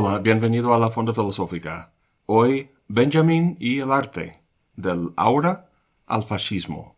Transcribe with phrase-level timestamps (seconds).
[0.00, 1.92] Hola, bienvenido a la Fonda Filosófica.
[2.26, 4.44] Hoy, Benjamin y el arte,
[4.76, 5.72] del aura
[6.06, 6.94] al fascismo.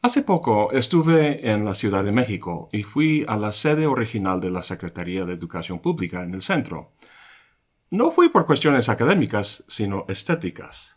[0.00, 4.50] Hace poco estuve en la Ciudad de México y fui a la sede original de
[4.50, 6.92] la Secretaría de Educación Pública en el centro.
[7.90, 10.96] No fui por cuestiones académicas, sino estéticas.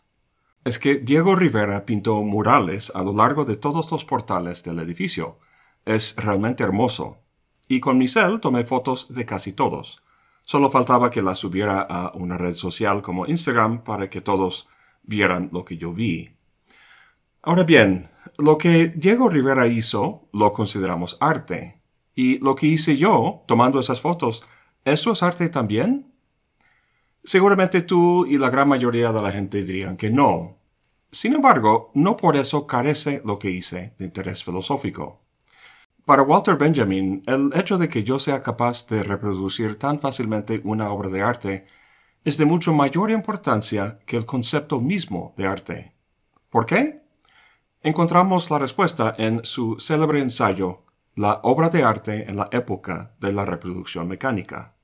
[0.64, 5.40] Es que Diego Rivera pintó murales a lo largo de todos los portales del edificio.
[5.84, 7.18] Es realmente hermoso.
[7.68, 10.01] Y con mi cel tomé fotos de casi todos.
[10.42, 14.68] Solo faltaba que las subiera a una red social como Instagram para que todos
[15.02, 16.30] vieran lo que yo vi.
[17.42, 21.80] Ahora bien, lo que Diego Rivera hizo lo consideramos arte.
[22.14, 24.44] Y lo que hice yo, tomando esas fotos,
[24.84, 26.12] ¿eso es arte también?
[27.24, 30.58] Seguramente tú y la gran mayoría de la gente dirían que no.
[31.10, 35.21] Sin embargo, no por eso carece lo que hice de interés filosófico.
[36.04, 40.90] Para Walter Benjamin, el hecho de que yo sea capaz de reproducir tan fácilmente una
[40.90, 41.64] obra de arte
[42.24, 45.92] es de mucho mayor importancia que el concepto mismo de arte.
[46.50, 47.02] ¿Por qué?
[47.82, 50.82] Encontramos la respuesta en su célebre ensayo
[51.14, 54.74] La obra de arte en la época de la reproducción mecánica.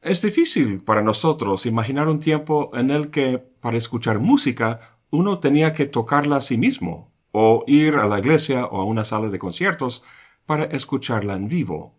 [0.00, 5.72] Es difícil para nosotros imaginar un tiempo en el que, para escuchar música, uno tenía
[5.72, 9.38] que tocarla a sí mismo, o ir a la iglesia o a una sala de
[9.38, 10.02] conciertos
[10.46, 11.92] para escucharla en vivo.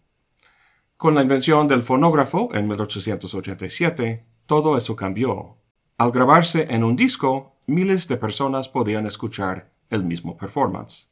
[0.98, 5.58] Con la invención del fonógrafo en 1887, todo eso cambió.
[6.00, 11.12] Al grabarse en un disco, miles de personas podían escuchar el mismo performance.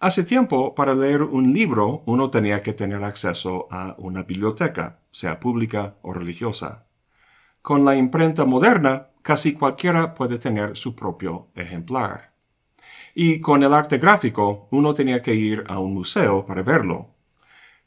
[0.00, 5.38] Hace tiempo, para leer un libro, uno tenía que tener acceso a una biblioteca, sea
[5.38, 6.86] pública o religiosa.
[7.62, 12.33] Con la imprenta moderna, casi cualquiera puede tener su propio ejemplar.
[13.14, 17.10] Y con el arte gráfico, uno tenía que ir a un museo para verlo.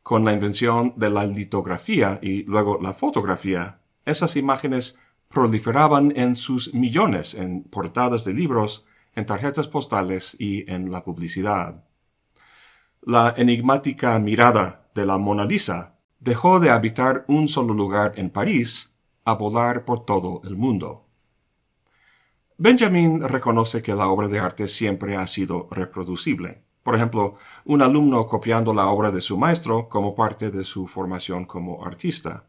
[0.01, 6.73] Con la invención de la litografía y luego la fotografía, esas imágenes proliferaban en sus
[6.73, 11.83] millones en portadas de libros, en tarjetas postales y en la publicidad.
[13.01, 18.93] La enigmática mirada de la Mona Lisa dejó de habitar un solo lugar en París
[19.25, 21.06] a volar por todo el mundo.
[22.59, 26.63] Benjamin reconoce que la obra de arte siempre ha sido reproducible.
[26.81, 27.35] Por ejemplo,
[27.65, 32.45] un alumno copiando la obra de su maestro como parte de su formación como artista.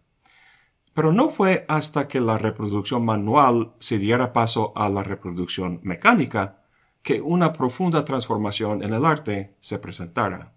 [0.95, 6.63] Pero no fue hasta que la reproducción manual se diera paso a la reproducción mecánica
[7.03, 10.55] que una profunda transformación en el arte se presentara.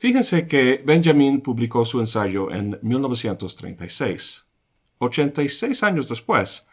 [0.00, 4.46] Fíjense que Benjamin publicó su ensayo en 1936.
[4.98, 6.66] 86 años después,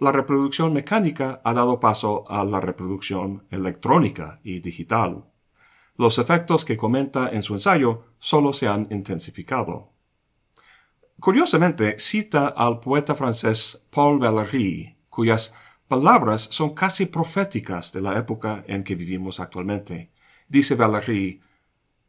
[0.00, 5.24] la reproducción mecánica ha dado paso a la reproducción electrónica y digital.
[5.96, 9.90] Los efectos que comenta en su ensayo solo se han intensificado.
[11.18, 15.52] Curiosamente, cita al poeta francés Paul Valéry, cuyas
[15.88, 20.12] palabras son casi proféticas de la época en que vivimos actualmente.
[20.48, 21.40] Dice Valéry,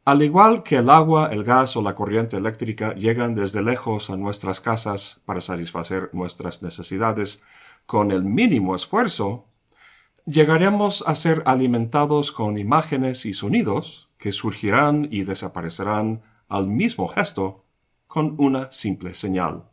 [0.04, 4.16] al igual que el agua, el gas o la corriente eléctrica llegan desde lejos a
[4.16, 7.42] nuestras casas para satisfacer nuestras necesidades
[7.86, 9.46] con el mínimo esfuerzo,
[10.26, 17.64] llegaremos a ser alimentados con imágenes y sonidos que surgirán y desaparecerán al mismo gesto
[18.06, 19.64] con una simple señal.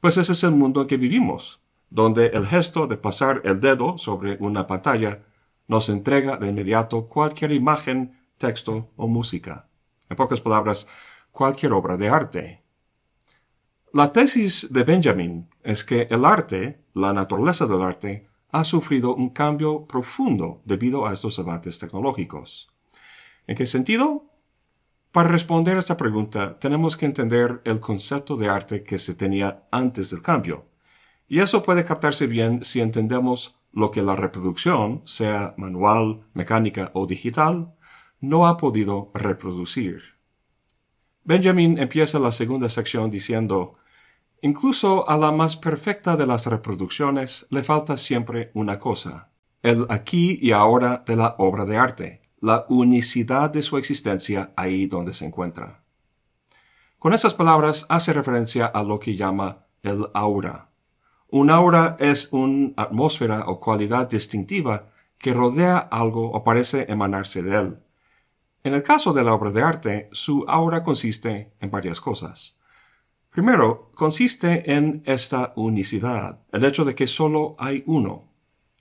[0.00, 1.60] Pues ese es el mundo en que vivimos,
[1.90, 5.22] donde el gesto de pasar el dedo sobre una pantalla
[5.66, 9.68] nos entrega de inmediato cualquier imagen, texto o música.
[10.08, 10.86] En pocas palabras,
[11.30, 12.62] cualquier obra de arte.
[13.92, 19.30] La tesis de Benjamin es que el arte, la naturaleza del arte, ha sufrido un
[19.30, 22.68] cambio profundo debido a estos avances tecnológicos.
[23.46, 24.24] ¿En qué sentido?
[25.12, 29.64] Para responder a esta pregunta, tenemos que entender el concepto de arte que se tenía
[29.70, 30.66] antes del cambio.
[31.28, 37.06] Y eso puede captarse bien si entendemos lo que la reproducción, sea manual, mecánica o
[37.06, 37.74] digital,
[38.20, 40.02] no ha podido reproducir.
[41.24, 43.76] Benjamin empieza la segunda sección diciendo,
[44.40, 49.30] Incluso a la más perfecta de las reproducciones le falta siempre una cosa,
[49.62, 54.86] el aquí y ahora de la obra de arte, la unicidad de su existencia ahí
[54.86, 55.82] donde se encuentra.
[56.98, 60.70] Con esas palabras hace referencia a lo que llama el aura.
[61.28, 67.56] Un aura es una atmósfera o cualidad distintiva que rodea algo o parece emanarse de
[67.56, 67.78] él.
[68.62, 72.57] En el caso de la obra de arte, su aura consiste en varias cosas.
[73.30, 78.24] Primero, consiste en esta unicidad, el hecho de que solo hay uno.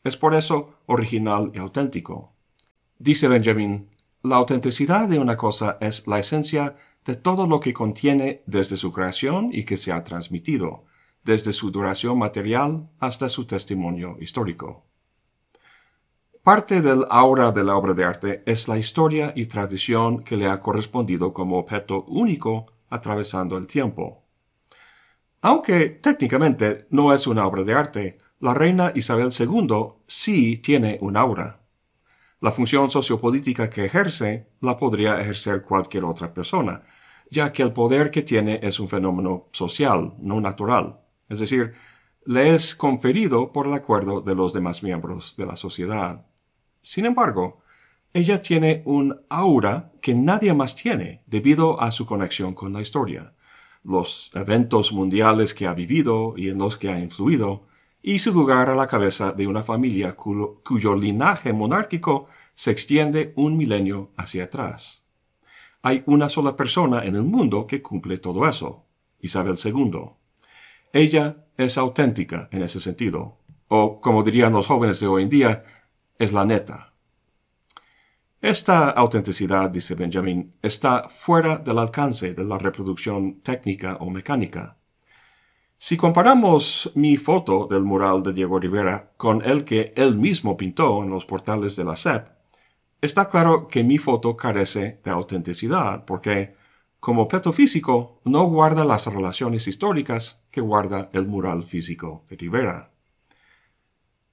[0.04, 2.34] Es por eso original y auténtico.
[2.98, 3.90] Dice Benjamin,
[4.24, 8.92] la autenticidad de una cosa es la esencia de todo lo que contiene desde su
[8.92, 10.86] creación y que se ha transmitido,
[11.24, 14.86] desde su duración material hasta su testimonio histórico.
[16.42, 20.48] Parte del aura de la obra de arte es la historia y tradición que le
[20.48, 24.24] ha correspondido como objeto único atravesando el tiempo.
[25.48, 31.16] Aunque técnicamente no es una obra de arte, la reina Isabel II sí tiene un
[31.16, 31.62] aura.
[32.42, 36.84] La función sociopolítica que ejerce la podría ejercer cualquier otra persona,
[37.32, 41.00] ya que el poder que tiene es un fenómeno social, no natural.
[41.30, 41.76] Es decir,
[42.26, 46.26] le es conferido por el acuerdo de los demás miembros de la sociedad.
[46.82, 47.62] Sin embargo,
[48.12, 53.34] ella tiene un aura que nadie más tiene debido a su conexión con la historia,
[53.88, 57.68] los eventos mundiales que ha vivido y en los que ha influido,
[58.02, 63.56] y su lugar a la cabeza de una familia cuyo, linaje monárquico se extiende un
[63.56, 65.06] milenio hacia atrás.
[65.82, 68.84] Hay una sola persona en el mundo que cumple todo eso,
[69.22, 70.10] Isabel II.
[70.92, 73.38] Ella es auténtica en ese sentido,
[73.70, 75.64] o como dirían los jóvenes de hoy en día,
[76.20, 76.87] es la neta.
[78.42, 84.78] Esta autenticidad, dice Benjamin, está fuera del alcance de la reproducción técnica o mecánica.
[85.80, 91.04] Si comparamos mi foto del mural de Diego Rivera con el que él mismo pintó
[91.04, 92.28] en los portales de la SEP,
[93.02, 96.56] está claro que mi foto carece de autenticidad porque,
[97.00, 102.92] como objeto físico, no guarda las relaciones históricas que guarda el mural físico de Rivera.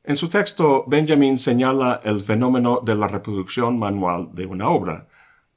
[0.06, 5.08] En su texto, Benjamin señala el fenómeno de la reproducción manual de una obra,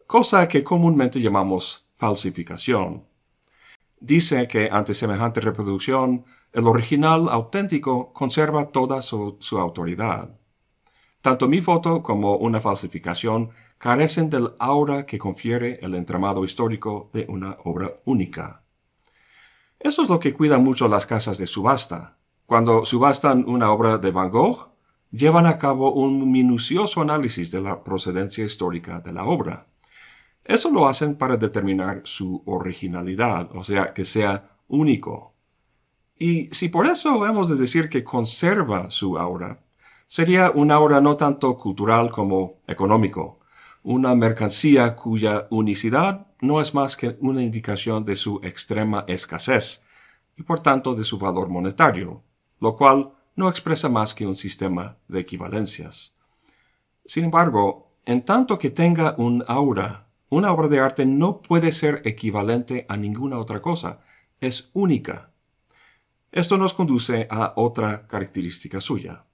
[0.08, 3.04] cosa que comúnmente llamamos falsificación.
[4.00, 6.24] Dice que ante semejante reproducción,
[6.54, 10.40] el original auténtico conserva toda su, su autoridad.
[11.22, 17.26] Tanto mi foto como una falsificación carecen del aura que confiere el entramado histórico de
[17.28, 18.64] una obra única.
[19.78, 22.17] Eso es lo que cuidan mucho las casas de subasta.
[22.48, 24.70] Cuando subastan una obra de Van Gogh,
[25.12, 29.68] llevan a cabo un minucioso análisis de la procedencia histórica de la obra.
[30.46, 35.34] Eso lo hacen para determinar su originalidad, o sea, que sea único.
[36.18, 39.60] Y si por eso hemos de decir que conserva su aura,
[40.08, 43.40] sería un aura no tanto cultural como económico,
[43.84, 49.84] una mercancía cuya unicidad no es más que una indicación de su extrema escasez
[50.38, 52.24] y por tanto de su valor monetario,
[52.60, 56.14] lo cual no expresa más que un sistema de equivalencias.
[57.06, 62.02] Sin embargo, en tanto que tenga un aura, una obra de arte no puede ser
[62.06, 64.02] equivalente a ninguna otra cosa,
[64.42, 65.32] es única.
[66.32, 69.26] Esto nos conduce a otra característica suya.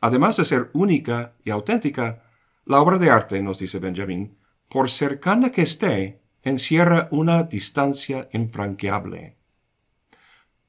[0.00, 2.24] Además de ser única y auténtica,
[2.64, 4.36] la obra de arte, nos dice Benjamin,
[4.68, 9.36] por cercana que esté, encierra una distancia infranqueable.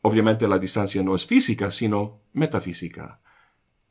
[0.05, 3.21] Obviamente la distancia no es física, sino metafísica.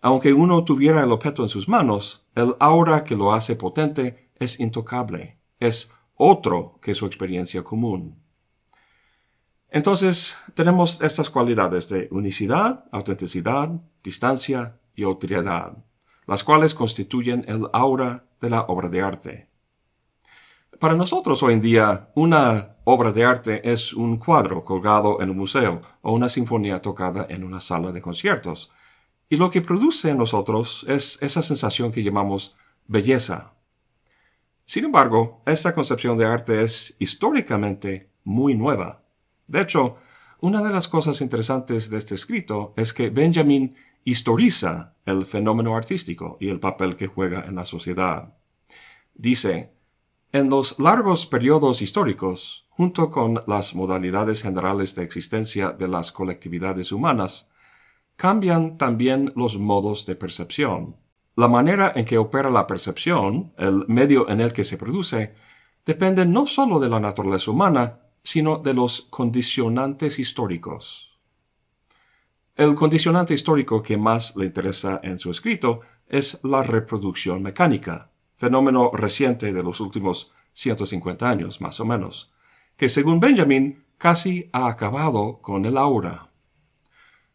[0.03, 4.61] Aunque uno tuviera el objeto en sus manos, el aura que lo hace potente es
[4.61, 8.23] intocable, es otro que su experiencia común.
[9.71, 13.71] Entonces, tenemos estas cualidades de unicidad, autenticidad,
[14.05, 15.79] distancia y otredad,
[16.27, 19.52] las cuales constituyen el aura de la obra de arte.
[20.83, 25.37] Para nosotros hoy en día, una obra de arte es un cuadro colgado en un
[25.37, 28.73] museo o una sinfonía tocada en una sala de conciertos.
[29.29, 32.57] Y lo que produce en nosotros es esa sensación que llamamos
[32.89, 33.53] belleza.
[34.65, 39.05] Sin embargo, esta concepción de arte es históricamente muy nueva.
[39.47, 39.99] De hecho,
[40.41, 46.39] una de las cosas interesantes de este escrito es que Benjamin historiza el fenómeno artístico
[46.41, 48.35] y el papel que juega en la sociedad.
[49.15, 49.71] Dice,
[50.33, 56.91] en los largos periodos históricos, junto con las modalidades generales de existencia de las colectividades
[56.91, 57.51] humanas,
[58.17, 60.97] cambian también los modos de percepción.
[61.37, 65.35] La manera en que opera la percepción, el medio en el que se produce,
[65.85, 71.19] depende no sólo de la naturaleza humana, sino de los condicionantes históricos.
[72.55, 78.12] El condicionante histórico que más le interesa en su escrito es la reproducción mecánica,
[78.43, 82.33] fenómeno reciente de los últimos 150 años, más o menos,
[82.77, 86.27] que según Benjamin casi ha acabado con el aura.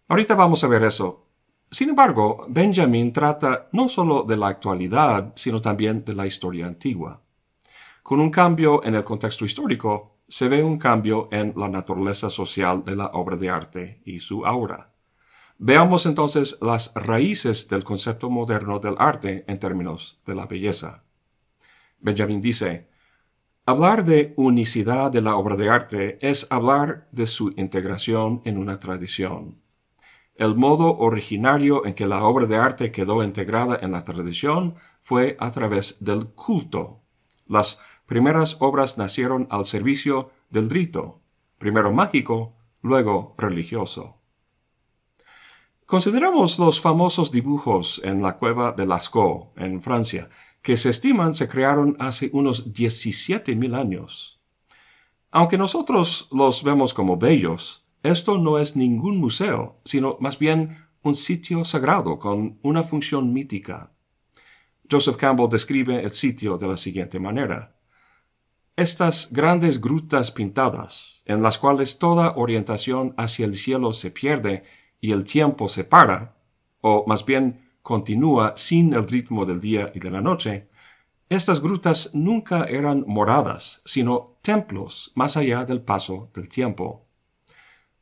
[0.10, 1.30] Ahorita vamos a ver eso.
[1.72, 7.22] Sin embargo, Benjamin trata no solo de la actualidad, sino también de la historia antigua.
[8.04, 12.84] Con un cambio en el contexto histórico, se ve un cambio en la naturaleza social
[12.84, 14.92] de la obra de arte y su aura.
[15.60, 21.04] Veamos entonces las raíces del concepto moderno del arte en términos de la belleza.
[22.00, 22.88] Benjamin dice,
[23.66, 28.80] Hablar de unicidad de la obra de arte es hablar de su integración en una
[28.80, 29.58] tradición.
[30.36, 35.36] El modo originario en que la obra de arte quedó integrada en la tradición fue
[35.40, 37.00] a través del culto.
[37.48, 41.20] Las primeras obras nacieron al servicio del rito,
[41.58, 44.17] primero mágico, luego religioso.
[45.88, 50.28] Consideramos los famosos dibujos en la cueva de Lascaux, en Francia,
[50.62, 54.42] que se estiman se crearon hace unos 17.000 años.
[55.32, 61.16] Aunque nosotros los vemos como bellos, esto no es ningún museo, sino más bien un
[61.16, 63.94] sitio sagrado con una función mítica.
[64.92, 67.72] Joseph Campbell describe el sitio de la siguiente manera.
[68.76, 74.66] Estas grandes grutas pintadas, en las cuales toda orientación hacia el cielo se pierde
[75.00, 76.36] y el tiempo se para,
[76.82, 80.68] o más bien continúa sin el ritmo del día y de la noche,
[81.30, 87.04] estas grutas nunca eran moradas, sino templos más allá del paso del tiempo.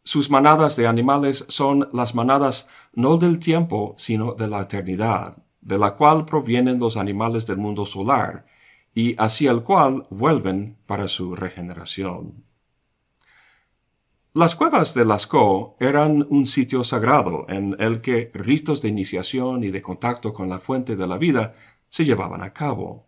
[0.04, 5.80] Sus manadas de animales son las manadas no del tiempo, sino de la eternidad, de
[5.80, 8.46] la cual provienen los animales del mundo solar,
[8.94, 12.45] y hacia el cual vuelven para su regeneración.
[14.36, 19.72] Las cuevas de Lascaux eran un sitio sagrado en el que ritos de iniciación y
[19.72, 21.54] de contacto con la fuente de la vida
[21.88, 23.06] se llevaban a cabo.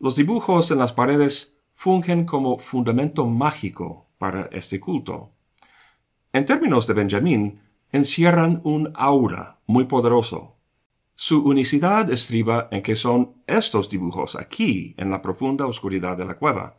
[0.00, 5.30] Los dibujos en las paredes fungen como fundamento mágico para este culto.
[6.32, 7.60] En términos de Benjamín,
[7.92, 10.56] encierran un aura muy poderoso.
[11.14, 16.34] Su unicidad estriba en que son estos dibujos aquí, en la profunda oscuridad de la
[16.34, 16.74] cueva,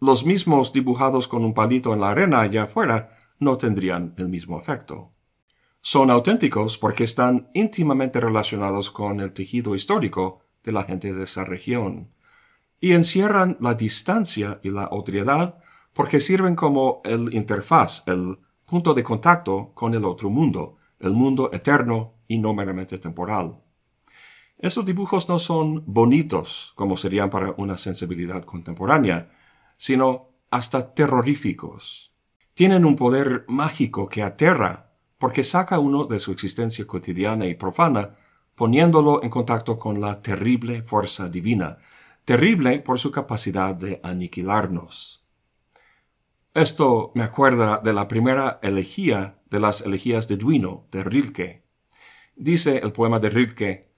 [0.00, 4.58] los mismos dibujados con un palito en la arena allá afuera no tendrían el mismo
[4.60, 5.12] efecto.
[5.80, 11.44] Son auténticos porque están íntimamente relacionados con el tejido histórico de la gente de esa
[11.44, 12.10] región,
[12.80, 15.58] y encierran la distancia y la otredad
[15.92, 21.50] porque sirven como el interfaz, el punto de contacto con el otro mundo, el mundo
[21.52, 23.60] eterno y no meramente temporal.
[24.58, 29.30] Esos dibujos no son bonitos como serían para una sensibilidad contemporánea,
[29.78, 32.12] sino hasta terroríficos.
[32.52, 38.16] Tienen un poder mágico que aterra, porque saca uno de su existencia cotidiana y profana,
[38.54, 41.78] poniéndolo en contacto con la terrible fuerza divina,
[42.24, 45.24] terrible por su capacidad de aniquilarnos.
[46.52, 51.62] Esto me acuerda de la primera elegía de las elegías de Duino, de Rilke.
[52.36, 53.88] Dice el poema de Rilke,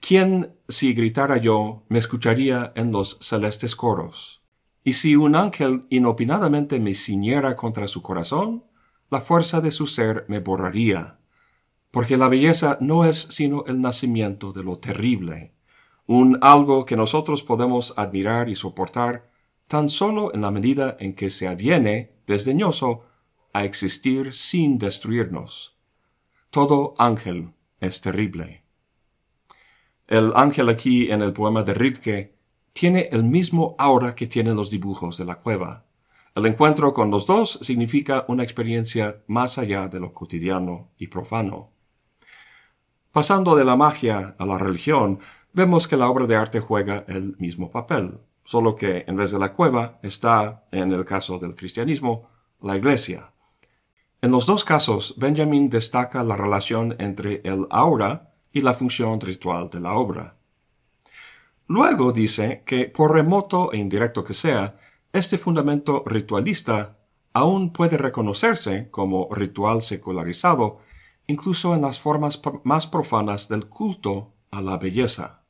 [0.00, 4.39] ¿Quién, si gritara yo, me escucharía en los celestes coros?
[4.82, 8.64] Y si un ángel inopinadamente me ciñera contra su corazón,
[9.10, 11.18] la fuerza de su ser me borraría,
[11.90, 15.52] porque la belleza no es sino el nacimiento de lo terrible,
[16.06, 19.30] un algo que nosotros podemos admirar y soportar
[19.66, 23.04] tan solo en la medida en que se aviene, desdeñoso,
[23.52, 25.76] a existir sin destruirnos.
[26.50, 28.64] Todo ángel es terrible.
[30.06, 32.39] El ángel aquí en el poema de Rilke
[32.72, 35.84] tiene el mismo aura que tienen los dibujos de la cueva.
[36.34, 41.70] El encuentro con los dos significa una experiencia más allá de lo cotidiano y profano.
[43.12, 45.18] Pasando de la magia a la religión,
[45.52, 49.40] vemos que la obra de arte juega el mismo papel, solo que en vez de
[49.40, 52.28] la cueva está, en el caso del cristianismo,
[52.62, 53.32] la iglesia.
[54.22, 59.70] En los dos casos, Benjamin destaca la relación entre el aura y la función ritual
[59.70, 60.36] de la obra.
[61.70, 64.80] Luego dice que, por remoto e indirecto que sea,
[65.12, 66.98] este fundamento ritualista
[67.32, 70.80] aún puede reconocerse como ritual secularizado
[71.28, 75.44] incluso en las formas más profanas del culto a la belleza.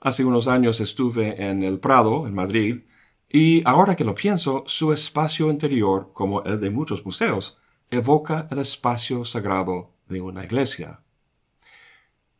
[0.00, 2.80] Hace unos años estuve en el Prado, en Madrid,
[3.28, 7.56] y ahora que lo pienso, su espacio interior, como el de muchos museos,
[7.88, 11.01] evoca el espacio sagrado de una iglesia.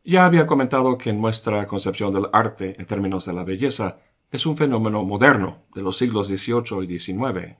[0.05, 3.99] Ya había comentado que nuestra concepción del arte en términos de la belleza
[4.31, 7.55] es un fenómeno moderno de los siglos XVIII y XIX.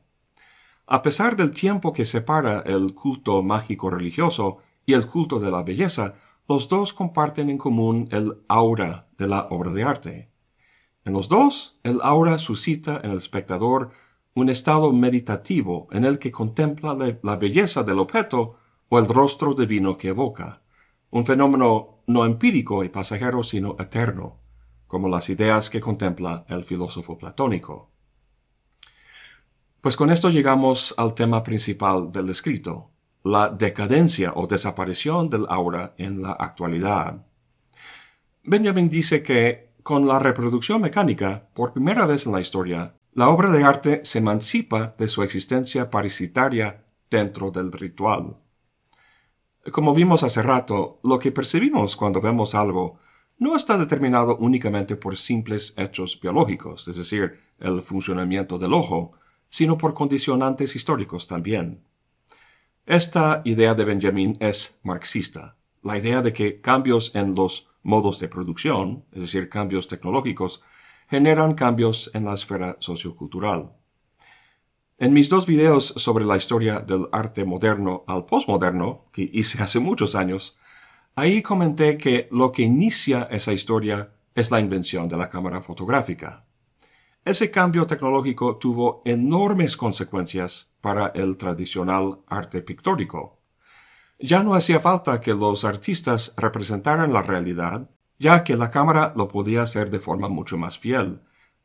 [0.85, 5.63] A pesar del tiempo que separa el culto mágico religioso y el culto de la
[5.63, 6.15] belleza,
[6.49, 10.29] los dos comparten en común el aura de la obra de arte.
[11.05, 13.91] En los dos, el aura suscita en el espectador
[14.33, 18.57] un estado meditativo en el que contempla la belleza del objeto
[18.89, 20.63] o el rostro divino que evoca
[21.13, 24.39] un fenómeno no empírico y pasajero, sino eterno,
[24.87, 27.89] como las ideas que contempla el filósofo platónico.
[29.81, 32.89] Pues con esto llegamos al tema principal del escrito,
[33.23, 37.25] la decadencia o desaparición del aura en la actualidad.
[38.43, 43.51] Benjamin dice que con la reproducción mecánica, por primera vez en la historia, la obra
[43.51, 48.37] de arte se emancipa de su existencia parasitaria dentro del ritual.
[49.71, 52.99] Como vimos hace rato, lo que percibimos cuando vemos algo
[53.37, 59.13] no está determinado únicamente por simples hechos biológicos, es decir, el funcionamiento del ojo,
[59.49, 61.81] sino por condicionantes históricos también.
[62.85, 68.27] Esta idea de Benjamin es marxista, la idea de que cambios en los modos de
[68.27, 70.61] producción, es decir, cambios tecnológicos,
[71.07, 73.71] generan cambios en la esfera sociocultural.
[75.03, 79.81] En mis dos videos sobre la historia del arte moderno al postmoderno, que hice hace
[79.81, 80.57] muchos años,
[81.13, 86.45] ahí comenté que lo que inicia esa historia es la invención de la cámara fotográfica.
[87.25, 93.41] Ese cambio tecnológico tuvo enormes consecuencias para el tradicional arte pictórico.
[94.19, 99.27] Ya no hacía falta que los artistas representaran la realidad, ya que la cámara lo
[99.27, 101.19] podía hacer de forma mucho más fiel,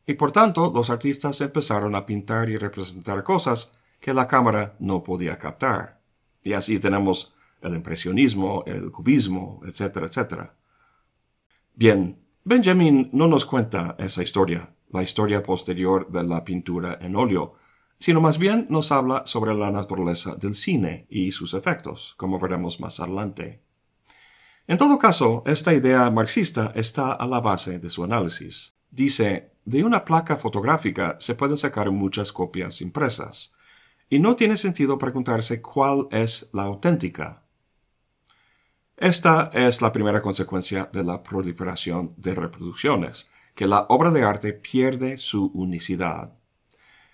[0.08, 5.02] y por tanto los artistas empezaron a pintar y representar cosas que la cámara no
[5.02, 6.00] podía captar.
[6.42, 10.54] Y así tenemos el impresionismo, el cubismo, etcétera, etcétera.
[11.74, 17.56] Bien, Benjamin no nos cuenta esa historia, la historia posterior de la pintura en óleo,
[17.98, 22.80] sino más bien nos habla sobre la naturaleza del cine y sus efectos, como veremos
[22.80, 23.60] más adelante.
[24.66, 28.74] En todo caso, esta idea marxista está a la base de su análisis.
[28.90, 33.52] Dice, de una placa fotográfica se pueden sacar muchas copias impresas,
[34.08, 37.42] y no tiene sentido preguntarse cuál es la auténtica.
[38.96, 44.54] Esta es la primera consecuencia de la proliferación de reproducciones, que la obra de arte
[44.54, 46.32] pierde su unicidad.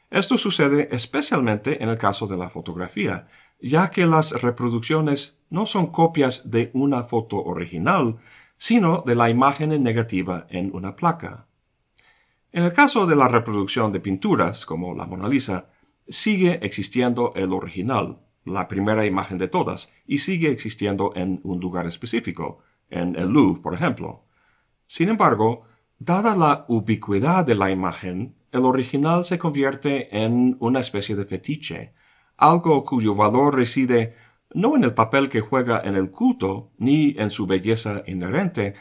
[0.09, 3.27] Esto sucede especialmente en el caso de la fotografía,
[3.61, 8.19] ya que las reproducciones no son copias de una foto original,
[8.57, 11.49] sino de la imagen negativa en una placa.
[12.55, 15.71] En el caso de la reproducción de pinturas, como la Mona Lisa,
[16.07, 21.89] sigue existiendo el original, la primera imagen de todas, y sigue existiendo en un lugar
[21.89, 24.27] específico, en el Louvre, por ejemplo.
[24.87, 25.65] Sin embargo,
[25.99, 31.95] Dada la ubicuidad de la imagen, el original se convierte en una especie de fetiche,
[32.37, 34.15] algo cuyo valor reside
[34.53, 38.75] no en el papel que juega en el culto, ni en su belleza inherente,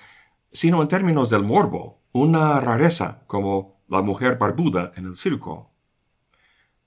[0.52, 5.70] sino en términos del morbo, una rareza como la mujer barbuda en el circo.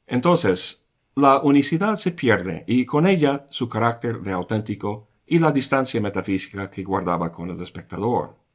[0.07, 6.01] Entonces, la unicidad se pierde y con ella su carácter de auténtico y la distancia
[6.01, 8.47] metafísica que guardaba con el espectador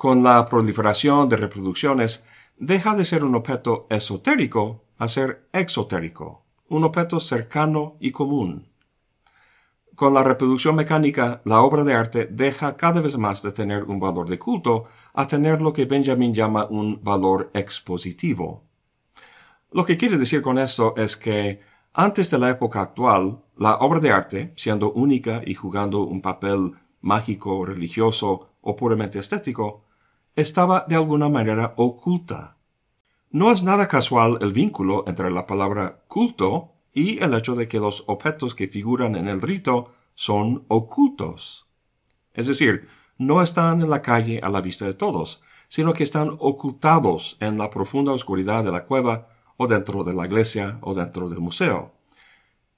[0.00, 2.24] con la proliferación de reproducciones,
[2.56, 8.69] deja de ser un objeto esotérico a ser exotérico, un objeto cercano y común.
[10.00, 14.00] Con la reproducción mecánica, la obra de arte deja cada vez más de tener un
[14.00, 18.64] valor de culto a tener lo que Benjamin llama un valor expositivo.
[19.70, 21.60] Lo que quiere decir con esto es que
[21.92, 26.72] antes de la época actual, la obra de arte, siendo única y jugando un papel
[27.02, 29.84] mágico, religioso o puramente estético,
[30.34, 32.56] estaba de alguna manera oculta.
[33.32, 37.78] No es nada casual el vínculo entre la palabra culto y el hecho de que
[37.78, 41.66] los objetos que figuran en el rito son ocultos.
[42.34, 46.36] Es decir, no están en la calle a la vista de todos, sino que están
[46.38, 51.28] ocultados en la profunda oscuridad de la cueva o dentro de la iglesia o dentro
[51.28, 51.92] del museo.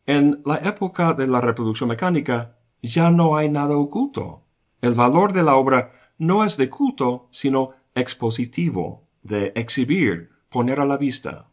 [0.04, 4.42] En la época de la reproducción mecánica ya no hay nada oculto.
[4.80, 10.84] El valor de la obra no es de culto, sino expositivo, de exhibir, poner a
[10.84, 11.51] la vista.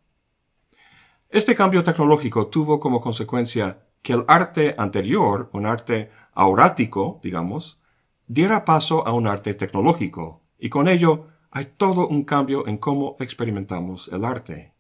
[1.31, 7.79] Este cambio tecnológico tuvo como consecuencia que el arte anterior, un arte aurático, digamos,
[8.25, 13.15] diera paso a un arte tecnológico, y con ello hay todo un cambio en cómo
[13.19, 14.73] experimentamos el arte.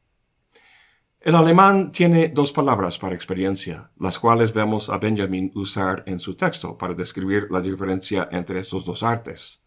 [1.19, 6.33] El alemán tiene dos palabras para experiencia, las cuales vemos a Benjamin usar en su
[6.33, 9.61] texto para describir la diferencia entre estos dos artes.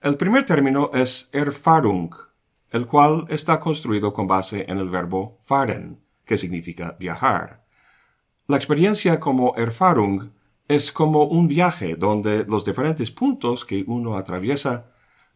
[0.00, 2.14] El primer término es Erfahrung,
[2.70, 7.64] el cual está construido con base en el verbo fahren, que significa viajar.
[8.46, 10.30] La experiencia como Erfahrung
[10.68, 14.86] es como un viaje donde los diferentes puntos que uno atraviesa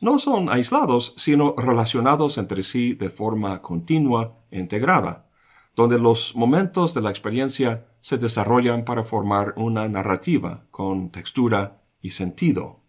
[0.01, 5.27] no son aislados, sino relacionados entre sí de forma continua e integrada,
[5.75, 12.11] donde los momentos de la experiencia se desarrollan para formar una narrativa con textura y
[12.11, 12.81] sentido.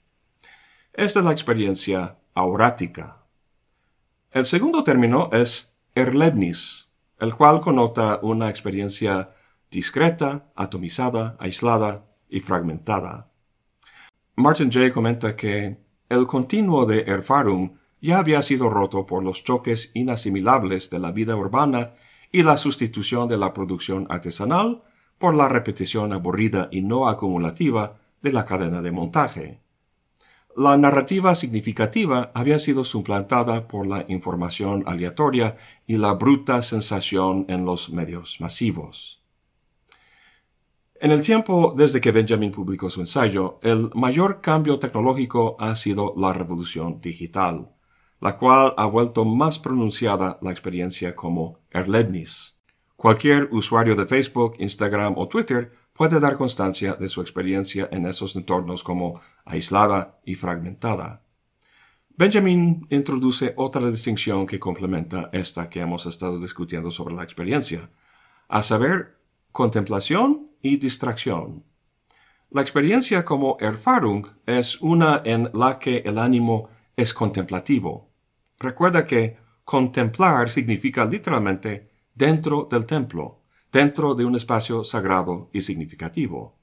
[0.94, 3.18] Esta es la experiencia aurática.
[4.32, 6.89] El segundo término es erlebnis,
[7.20, 9.30] el cual conota una experiencia
[9.70, 13.28] discreta, atomizada, aislada y fragmentada.
[14.36, 14.92] Martin J.
[14.94, 15.78] comenta que
[16.08, 21.36] el continuo de Erfahrung ya había sido roto por los choques inasimilables de la vida
[21.36, 21.92] urbana
[22.32, 24.82] y la sustitución de la producción artesanal
[25.18, 29.60] por la repetición aburrida y no acumulativa de la cadena de montaje.
[30.60, 35.56] La narrativa significativa había sido suplantada por la información aleatoria
[35.88, 39.22] y la bruta sensación en los medios masivos.
[41.00, 46.14] En el tiempo desde que Benjamin publicó su ensayo, el mayor cambio tecnológico ha sido
[46.18, 47.70] la revolución digital
[48.22, 52.54] la cual ha vuelto más pronunciada la experiencia como Erlebnis.
[52.98, 58.36] Cualquier usuario de Facebook, Instagram o Twitter puede dar constancia de su experiencia en esos
[58.36, 61.22] entornos como aislada y fragmentada.
[62.16, 67.90] Benjamin introduce otra distinción que complementa esta que hemos estado discutiendo sobre la experiencia,
[68.48, 69.16] a saber,
[69.52, 71.64] contemplación y distracción.
[72.52, 78.10] La experiencia como Erfahrung es una en la que el ánimo es contemplativo,
[78.60, 83.40] Recuerda que contemplar significa literalmente dentro del templo,
[83.72, 86.59] dentro de un espacio sagrado y significativo.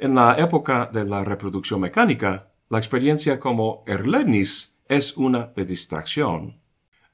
[0.00, 6.54] En la época de la reproducción mecánica, la experiencia como Erlebnis es una de distracción.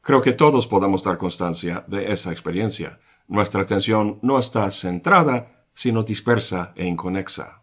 [0.03, 3.01] Creo que todos podemos dar constancia de esa experiencia.
[3.27, 7.61] Nuestra atención no está centrada, sino dispersa e inconexa.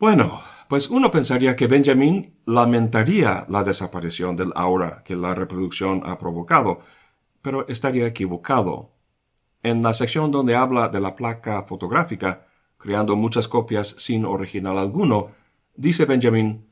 [0.00, 6.18] Bueno, pues uno pensaría que Benjamin lamentaría la desaparición del aura que la reproducción ha
[6.18, 6.80] provocado,
[7.42, 8.90] pero estaría equivocado.
[9.62, 12.45] En la sección donde habla de la placa fotográfica,
[12.86, 15.32] creando muchas copias sin original alguno,
[15.74, 16.64] dice Benjamin,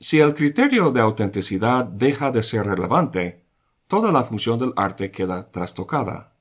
[0.00, 3.44] si el criterio de autenticidad deja de ser relevante,
[3.86, 6.32] toda la función del arte queda trastocada.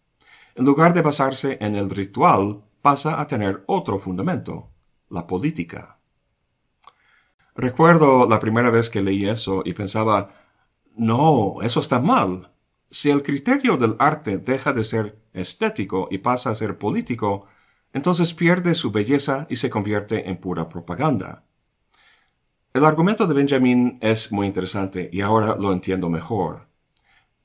[0.55, 4.69] En lugar de basarse en el ritual, pasa a tener otro fundamento,
[5.11, 5.97] la política.
[7.53, 10.31] Recuerdo la primera vez que leí eso y pensaba,
[10.97, 12.49] no, eso está mal.
[12.89, 17.45] Si el criterio del arte deja de ser estético y pasa a ser político,
[17.93, 21.43] entonces pierde su belleza y se convierte en pura propaganda.
[22.73, 26.67] El argumento de Benjamin es muy interesante y ahora lo entiendo mejor.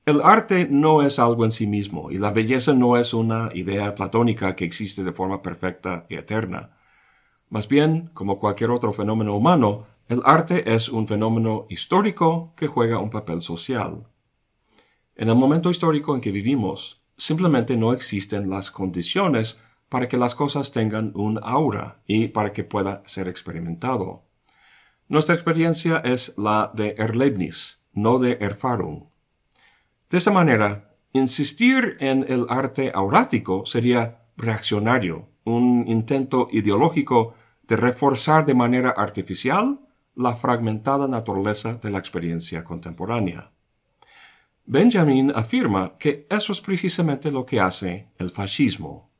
[0.04, 3.94] El arte no es algo en sí mismo y la belleza no es una idea
[3.94, 6.70] platónica que existe de forma perfecta y eterna.
[7.48, 12.98] Más bien, como cualquier otro fenómeno humano, el arte es un fenómeno histórico que juega
[12.98, 14.04] un papel social.
[15.16, 20.34] En el momento histórico en que vivimos, simplemente no existen las condiciones para que las
[20.34, 24.22] cosas tengan un aura y para que pueda ser experimentado.
[25.08, 29.04] Nuestra experiencia es la de Erlebnis, no de Erfahrung.
[30.10, 37.34] De esa manera, insistir en el arte aurático sería reaccionario, un intento ideológico
[37.68, 39.78] de reforzar de manera artificial
[40.16, 43.50] la fragmentada naturaleza de la experiencia contemporánea.
[44.66, 49.10] Benjamin afirma que eso es precisamente lo que hace el fascismo.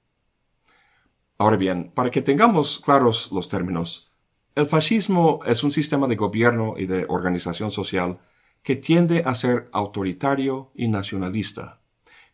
[1.39, 4.11] Ahora bien, para que tengamos claros los términos,
[4.55, 8.19] el fascismo es un sistema de gobierno y de organización social
[8.63, 11.81] que tiende a ser autoritario y nacionalista.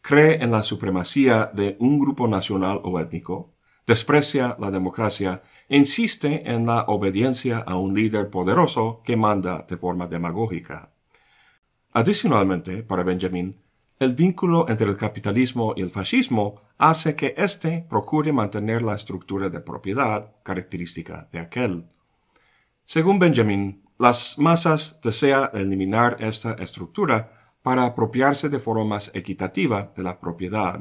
[0.02, 3.50] Cree en la supremacía de un grupo nacional o étnico,
[3.86, 10.08] desprecia la democracia insiste en la obediencia a un líder poderoso que manda de forma
[10.08, 10.90] demagógica.
[11.92, 13.56] Adicionalmente, para Benjamin,
[14.00, 19.50] el vínculo entre el capitalismo y el fascismo hace que éste procure mantener la estructura
[19.50, 21.84] de propiedad característica de aquel.
[22.86, 30.02] Según Benjamin, las masas desean eliminar esta estructura para apropiarse de forma más equitativa de
[30.02, 30.80] la propiedad.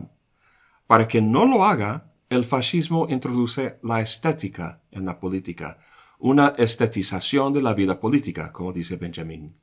[0.87, 5.79] Para que no lo haga, el fascismo introduce la estética en la política,
[6.17, 9.53] una estetización de la vida política, como dice Benjamin.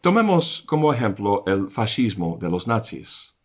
[0.00, 3.37] Tomemos como ejemplo el fascismo de los nazis.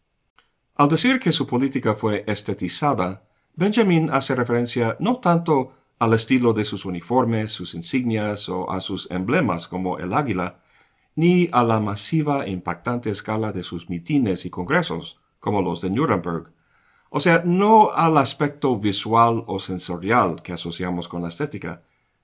[0.76, 3.24] Al decir que su política fue estetizada,
[3.56, 9.10] Benjamin hace referencia no tanto al estilo de sus uniformes, sus insignias o a sus
[9.12, 10.60] emblemas como el águila,
[11.16, 15.92] ni a la masiva e impactante escala de sus mitines y congresos, como los de
[15.92, 16.52] Nuremberg,
[17.16, 21.84] o sea, no al aspecto visual o sensorial que asociamos con la estética,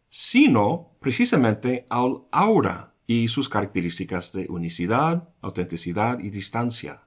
[0.10, 7.04] sino precisamente al aura y sus características de unicidad, autenticidad y distancia.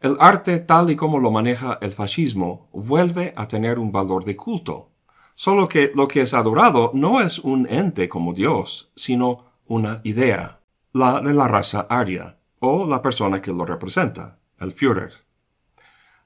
[0.00, 4.36] El arte tal y como lo maneja el fascismo vuelve a tener un valor de
[4.36, 4.90] culto,
[5.34, 10.60] solo que lo que es adorado no es un ente como Dios, sino una idea,
[10.92, 15.12] la de la raza aria, o la persona que lo representa, el Führer.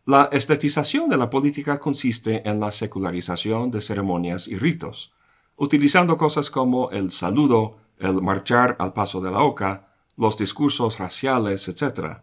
[0.05, 5.15] La estetización de la política consiste en la secularización de ceremonias y ritos,
[5.57, 11.69] utilizando cosas como el saludo, el marchar al paso de la oca, los discursos raciales,
[11.69, 12.21] etc.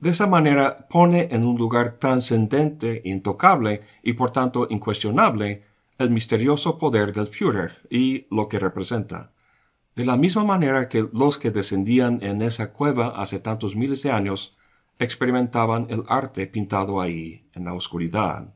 [0.00, 5.64] De esa manera pone en un lugar trascendente, intocable y por tanto incuestionable
[5.98, 9.32] el misterioso poder del Führer y lo que representa.
[9.94, 14.10] De la misma manera que los que descendían en esa cueva hace tantos miles de
[14.10, 14.56] años
[14.98, 18.54] experimentaban el arte pintado ahí en la oscuridad.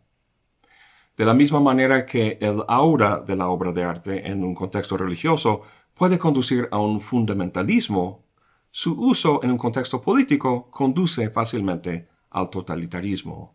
[1.18, 4.96] De la misma manera que el aura de la obra de arte en un contexto
[4.96, 5.60] religioso
[5.92, 8.23] puede conducir a un fundamentalismo,
[8.76, 13.54] su uso en un contexto político conduce fácilmente al totalitarismo.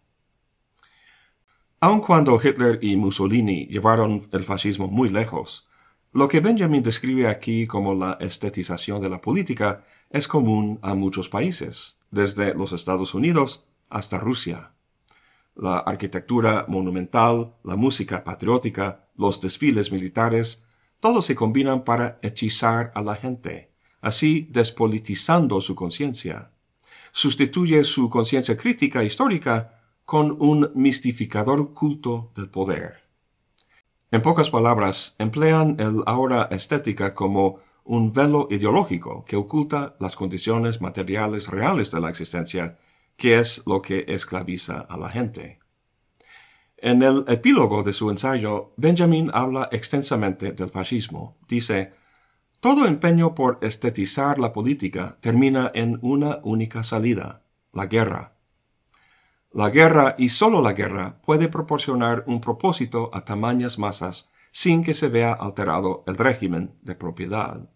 [1.81, 5.67] Aun cuando Hitler y Mussolini llevaron el fascismo muy lejos,
[6.13, 11.27] lo que Benjamin describe aquí como la estetización de la política es común a muchos
[11.27, 14.71] países, desde los Estados Unidos hasta Rusia.
[15.53, 20.63] La arquitectura monumental, la música patriótica, los desfiles militares,
[21.01, 23.68] todos se combinan para hechizar a la gente,
[24.01, 26.51] así despolitizando su conciencia.
[27.11, 33.03] Sustituye su conciencia crítica histórica con un mistificador culto del poder.
[34.11, 40.81] En pocas palabras, emplean el aura estética como un velo ideológico que oculta las condiciones
[40.81, 42.79] materiales reales de la existencia,
[43.15, 45.59] que es lo que esclaviza a la gente.
[46.77, 51.37] En el epílogo de su ensayo, Benjamin habla extensamente del fascismo.
[51.47, 51.93] Dice,
[52.59, 57.41] todo empeño por estetizar la política termina en una única salida,
[57.71, 58.33] la guerra.
[59.51, 64.93] La guerra y solo la guerra puede proporcionar un propósito a tamañas masas sin que
[64.93, 67.69] se vea alterado el régimen de propiedad.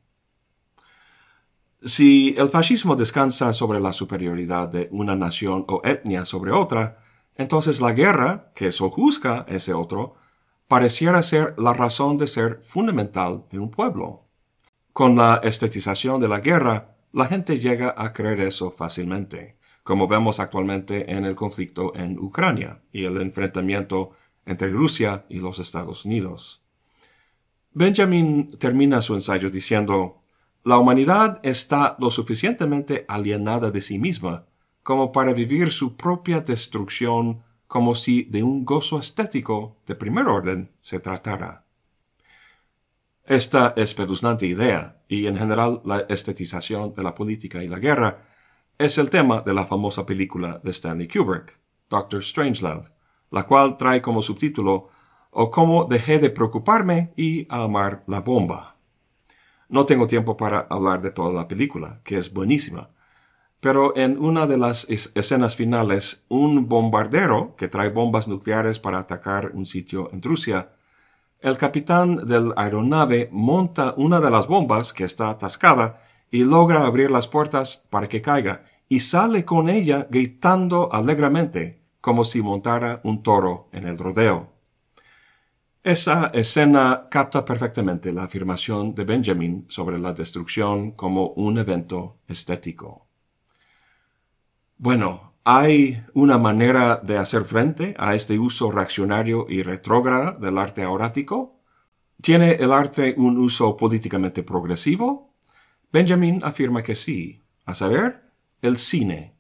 [1.84, 7.00] Si el fascismo descansa sobre la superioridad de una nación o etnia sobre otra,
[7.36, 10.16] entonces la guerra, que sojuzga ese otro,
[10.68, 14.24] pareciera ser la razón de ser fundamental de un pueblo.
[14.94, 20.40] Con la estetización de la guerra, la gente llega a creer eso fácilmente como vemos
[20.40, 24.12] actualmente en el conflicto en Ucrania y el enfrentamiento
[24.46, 26.62] entre Rusia y los Estados Unidos.
[27.74, 30.22] Benjamin termina su ensayo diciendo,
[30.64, 34.46] la humanidad está lo suficientemente alienada de sí misma
[34.84, 40.72] como para vivir su propia destrucción como si de un gozo estético de primer orden
[40.80, 41.63] se tratara.
[43.26, 48.26] Esta espeluznante idea, y en general la estetización de la política y la guerra,
[48.78, 51.58] es el tema de la famosa película de Stanley Kubrick,
[51.90, 52.90] Doctor Strangelove,
[53.32, 54.90] la cual trae como subtítulo
[55.36, 58.76] O cómo dejé de preocuparme y amar la bomba.
[59.68, 62.90] No tengo tiempo para hablar de toda la película, que es buenísima,
[63.60, 69.52] pero en una de las escenas finales, un bombardero que trae bombas nucleares para atacar
[69.54, 70.74] un sitio en Rusia,
[71.44, 76.02] el capitán del aeronave monta una de las bombas que está atascada
[76.32, 82.24] y logra abrir las puertas para que caiga, y sale con ella gritando alegremente, como
[82.24, 84.54] si montara un toro en el rodeo.
[85.84, 93.06] Esa escena capta perfectamente la afirmación de Benjamin sobre la destrucción como un evento estético.
[94.78, 100.84] Bueno, ¿hay una manera de hacer frente a este uso reaccionario y retrógrada del arte
[100.84, 101.60] aurático?
[102.22, 105.34] ¿Tiene el arte un uso políticamente progresivo?
[105.92, 108.24] Benjamin afirma que sí, a saber,
[108.62, 109.36] el cine.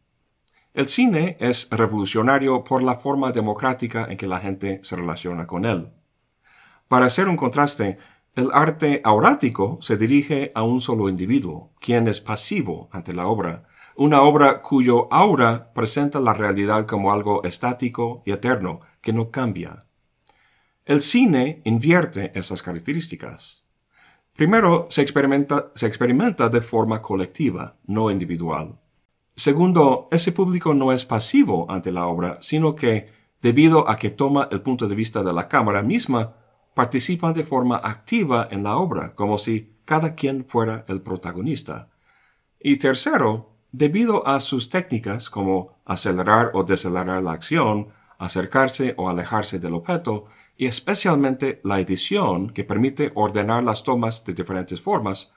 [0.74, 5.66] El cine es revolucionario por la forma democrática en que la gente se relaciona con
[5.66, 5.89] él.
[6.88, 7.98] Para hacer un contraste,
[8.36, 13.68] el arte aurático se dirige a un solo individuo, quien es pasivo ante la obra,
[13.95, 19.86] una obra cuyo aura presenta la realidad como algo estático y eterno, que no cambia.
[20.86, 23.63] El cine invierte esas características.
[24.36, 28.79] Primero, se experimenta, se experimenta de forma colectiva, no individual.
[29.36, 33.10] Segundo, ese público no es pasivo ante la obra, sino que,
[33.41, 36.36] debido a que toma el punto de vista de la cámara misma,
[36.73, 41.89] participan de forma activa en la obra, como si cada quien fuera el protagonista.
[42.60, 49.59] Y tercero, debido a sus técnicas como acelerar o decelerar la acción, acercarse o alejarse
[49.59, 55.33] del objeto, y especialmente la edición que permite ordenar las tomas de diferentes formas,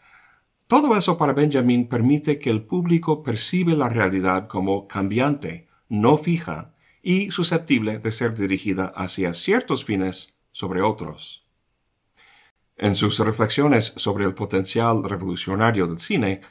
[0.66, 6.74] todo eso para Benjamin permite que el público percibe la realidad como cambiante, no fija
[7.02, 11.46] y susceptible de ser dirigida hacia ciertos fines sobre otros.
[12.76, 16.42] En sus reflexiones sobre el potencial revolucionario del cine,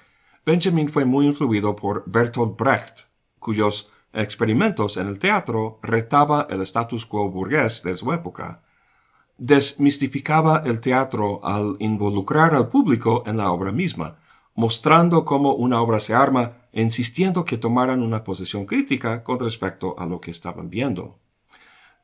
[0.46, 3.02] Benjamin fue muy influido por Bertolt Brecht,
[3.40, 8.62] cuyos experimentos en el teatro retaba el status quo burgués de su época.
[9.38, 14.16] desmistificaba el teatro al involucrar al público en la obra misma,
[14.54, 19.96] mostrando cómo una obra se arma e insistiendo que tomaran una posición crítica con respecto
[19.98, 21.18] a lo que estaban viendo.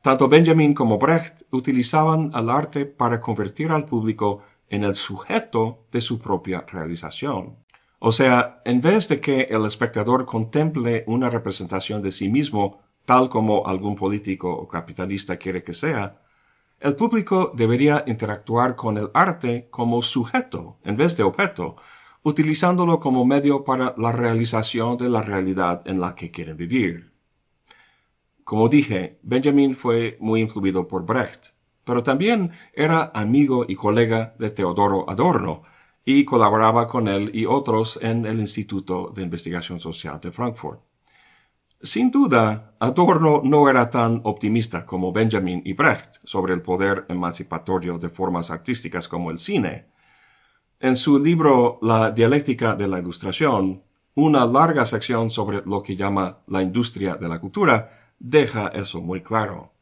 [0.02, 6.00] Tanto Benjamin como Brecht utilizaban al arte para convertir al público en el sujeto de
[6.00, 7.61] su propia realización.
[8.04, 13.28] O sea, en vez de que el espectador contemple una representación de sí mismo tal
[13.28, 16.16] como algún político o capitalista quiere que sea,
[16.80, 21.76] el público debería interactuar con el arte como sujeto en vez de objeto,
[22.24, 27.12] utilizándolo como medio para la realización de la realidad en la que quieren vivir.
[28.42, 31.52] Como dije, Benjamin fue muy influido por Brecht,
[31.84, 35.62] pero también era amigo y colega de Teodoro Adorno,
[36.04, 40.80] y colaboraba con él y otros en el Instituto de Investigación Social de Frankfurt.
[41.80, 47.98] Sin duda, Adorno no era tan optimista como Benjamin y Brecht sobre el poder emancipatorio
[47.98, 49.86] de formas artísticas como el cine.
[50.78, 53.82] En su libro La dialéctica de la ilustración,
[54.14, 59.20] una larga sección sobre lo que llama la industria de la cultura deja eso muy
[59.20, 59.72] claro.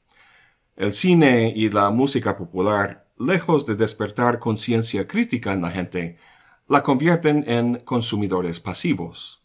[0.77, 6.17] El cine y la música popular lejos de despertar conciencia crítica en la gente,
[6.69, 9.41] la convierten en consumidores pasivos.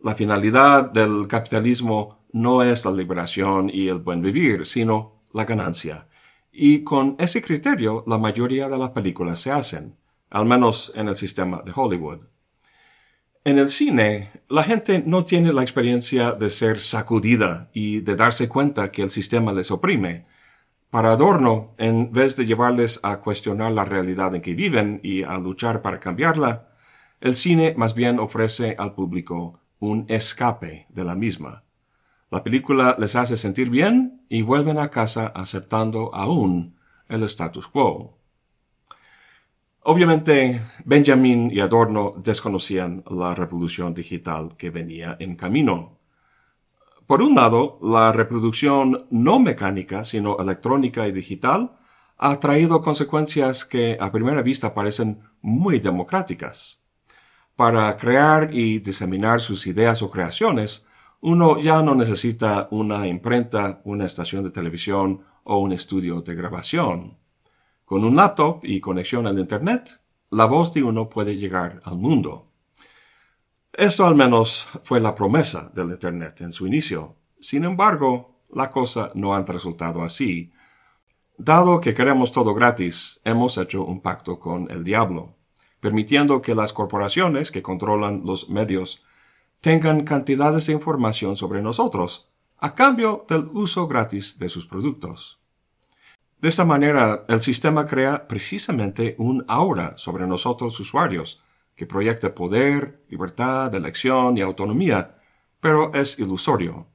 [0.00, 6.06] La finalidad del capitalismo no es la liberación y el buen vivir, sino la ganancia.
[6.52, 9.94] Y con ese criterio la mayoría de las películas se hacen,
[10.28, 12.20] al menos en el sistema de Hollywood.
[13.42, 18.48] En el cine, la gente no tiene la experiencia de ser sacudida y de darse
[18.48, 20.26] cuenta que el sistema les oprime,
[20.90, 25.38] para Adorno, en vez de llevarles a cuestionar la realidad en que viven y a
[25.38, 26.68] luchar para cambiarla,
[27.20, 31.62] el cine más bien ofrece al público un escape de la misma.
[32.30, 36.76] La película les hace sentir bien y vuelven a casa aceptando aún
[37.08, 38.18] el status quo.
[39.82, 45.99] Obviamente, Benjamin y Adorno desconocían la revolución digital que venía en camino.
[47.10, 51.72] Por un lado, la reproducción no mecánica, sino electrónica y digital,
[52.16, 56.84] ha traído consecuencias que a primera vista parecen muy democráticas.
[57.56, 60.86] Para crear y diseminar sus ideas o creaciones,
[61.20, 67.18] uno ya no necesita una imprenta, una estación de televisión o un estudio de grabación.
[67.84, 69.98] Con un laptop y conexión al Internet,
[70.30, 72.49] la voz de uno puede llegar al mundo.
[73.80, 77.16] Eso al menos fue la promesa del Internet en su inicio.
[77.40, 80.52] Sin embargo, la cosa no ha resultado así.
[81.38, 85.34] Dado que queremos todo gratis, hemos hecho un pacto con el diablo,
[85.80, 89.02] permitiendo que las corporaciones que controlan los medios
[89.62, 95.38] tengan cantidades de información sobre nosotros, a cambio del uso gratis de sus productos.
[96.38, 101.40] De esta manera, el sistema crea precisamente un aura sobre nosotros usuarios,
[101.80, 105.14] que proyecta poder, libertad, elección y autonomía,
[105.62, 106.88] pero es ilusorio.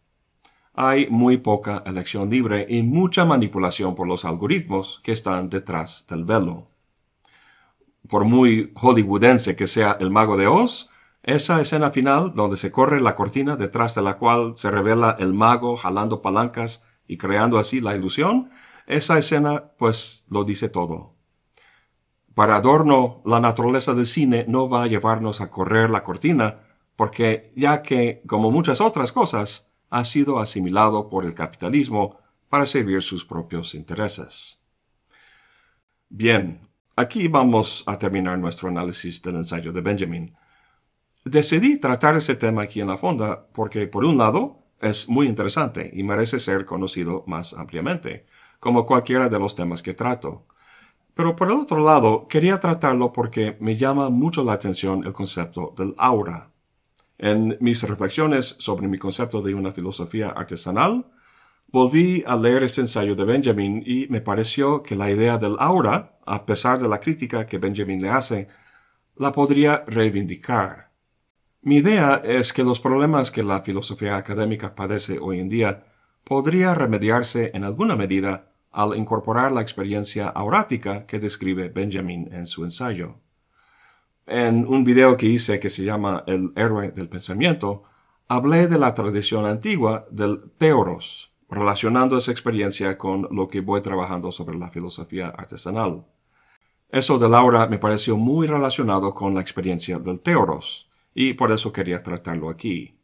[0.75, 6.23] Hay muy poca elección libre y mucha manipulación por los algoritmos que están detrás del
[6.23, 6.67] velo.
[8.07, 10.87] Por muy hollywoodense que sea el mago de Oz,
[11.23, 15.33] esa escena final donde se corre la cortina detrás de la cual se revela el
[15.33, 18.51] mago jalando palancas y creando así la ilusión,
[18.85, 21.14] esa escena pues lo dice todo.
[22.35, 26.59] Para Adorno, la naturaleza del cine no va a llevarnos a correr la cortina,
[26.97, 32.19] porque ya que, como muchas otras cosas, ha sido asimilado por el capitalismo
[32.49, 34.59] para servir sus propios intereses.
[36.09, 36.59] Bien,
[36.97, 40.35] aquí vamos a terminar nuestro análisis del ensayo de Benjamin.
[41.23, 45.89] Decidí tratar ese tema aquí en la fonda porque, por un lado, es muy interesante
[45.93, 48.25] y merece ser conocido más ampliamente,
[48.59, 50.45] como cualquiera de los temas que trato.
[51.15, 55.73] Pero por el otro lado, quería tratarlo porque me llama mucho la atención el concepto
[55.77, 56.51] del aura.
[57.17, 61.05] En mis reflexiones sobre mi concepto de una filosofía artesanal,
[61.71, 66.17] volví a leer este ensayo de Benjamin y me pareció que la idea del aura,
[66.25, 68.49] a pesar de la crítica que Benjamin le hace,
[69.15, 70.91] la podría reivindicar.
[71.61, 75.85] Mi idea es que los problemas que la filosofía académica padece hoy en día
[76.25, 82.65] podría remediarse en alguna medida al incorporar la experiencia aurática que describe Benjamin en su
[82.65, 83.15] ensayo.
[84.27, 87.83] En un video que hice que se llama El héroe del pensamiento,
[88.27, 94.31] hablé de la tradición antigua del teoros, relacionando esa experiencia con lo que voy trabajando
[94.33, 96.05] sobre la filosofía artesanal.
[96.89, 101.71] Eso de Laura me pareció muy relacionado con la experiencia del teoros, y por eso
[101.71, 102.99] quería tratarlo aquí.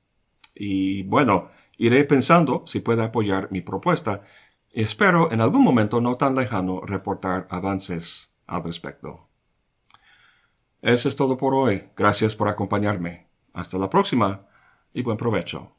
[0.53, 4.23] Y bueno, iré pensando si puede apoyar mi propuesta
[4.73, 9.27] y espero en algún momento no tan lejano reportar avances al respecto.
[10.81, 11.89] Eso es todo por hoy.
[11.95, 13.27] Gracias por acompañarme.
[13.53, 14.47] Hasta la próxima
[14.93, 15.75] y buen provecho.